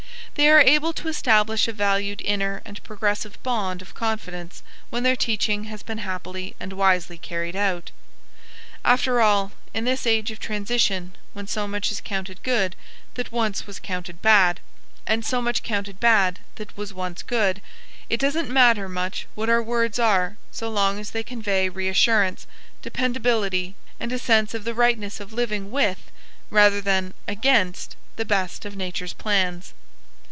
They 0.35 0.49
are 0.49 0.61
able 0.61 0.91
to 0.93 1.07
establish 1.09 1.67
a 1.67 1.73
valued 1.73 2.19
inner 2.25 2.61
and 2.65 2.81
progressive 2.83 3.37
bond 3.43 3.79
of 3.83 3.93
confidence 3.93 4.63
when 4.89 5.03
their 5.03 5.15
teaching 5.17 5.65
has 5.65 5.83
been 5.83 5.99
happily 5.99 6.55
and 6.59 6.73
wisely 6.73 7.17
carried 7.19 7.55
out. 7.55 7.91
After 8.85 9.19
all, 9.21 9.51
in 9.73 9.83
this 9.85 10.07
age 10.07 10.31
of 10.31 10.39
transition 10.39 11.15
when 11.33 11.45
so 11.47 11.67
much 11.67 11.91
is 11.91 12.01
counted 12.01 12.41
good 12.43 12.75
that 13.15 13.31
once 13.33 13.67
was 13.67 13.77
counted 13.77 14.19
bad, 14.23 14.61
and 15.05 15.23
so 15.25 15.41
much 15.43 15.61
counted 15.63 15.99
bad 15.99 16.39
that 16.55 16.75
was 16.77 16.93
once 16.93 17.21
good, 17.23 17.61
it 18.09 18.19
doesn't 18.19 18.49
matter 18.49 18.87
much 18.89 19.27
what 19.35 19.49
our 19.49 19.61
words 19.61 19.99
are 19.99 20.37
so 20.51 20.69
long 20.71 20.97
as 20.97 21.11
they 21.11 21.23
convey 21.23 21.67
reassurance, 21.69 22.47
dependability, 22.81 23.75
and 23.99 24.11
a 24.13 24.17
sense 24.17 24.53
of 24.55 24.63
the 24.63 24.73
rightness 24.73 25.19
of 25.19 25.33
living 25.33 25.69
with 25.71 26.09
rather 26.49 26.79
than 26.81 27.13
against 27.27 27.95
the 28.15 28.25
best 28.25 28.63
of 28.65 28.75
Nature's 28.77 29.13
plans. 29.13 29.73